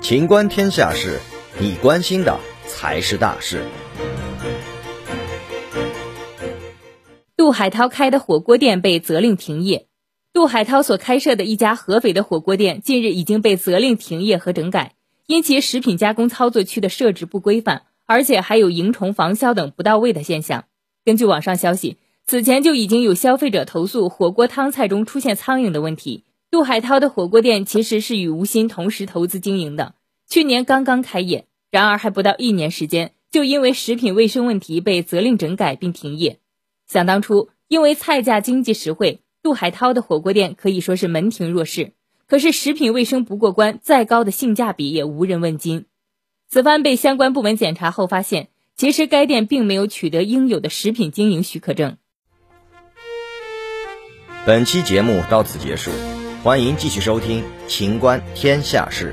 [0.00, 1.18] 情观天下事，
[1.60, 3.62] 你关心的才是大事。
[7.36, 9.86] 杜海涛开的火锅店被责令停业。
[10.32, 14.94] 杜海涛所开设的一家合肥的火锅店，近日已经被责令停业和整改，
[15.26, 20.64] 因其食品加工操作区的设置不规范，而且还有蝇虫防消等不到位的现象。
[21.04, 26.24] 根据网上消息，此前就已经有消费者投诉火锅汤菜中出现苍蝇的问题。
[26.50, 29.94] 杜海涛的火锅店其实是与吴昕同时投资经营的，
[30.28, 36.38] 去年刚刚开业，然而还不到一年时间，就因为食品卫生问题被责令整改并停业。
[36.86, 41.92] 想当初，因为菜价经济实惠，杜海涛的火锅店可以说是门庭若市。
[42.26, 45.86] 可是食品卫生不过关，再高的性价比也无人问津。
[46.48, 48.48] 此番被相关部门检查后发现。
[48.78, 51.96] 其实该店并没有取得应有的食品经营许可证。
[54.46, 55.90] 本期节目到此结束，
[56.40, 59.12] 欢迎继续收听《秦观天下事》。